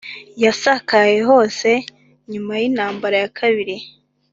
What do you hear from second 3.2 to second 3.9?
ya kabiri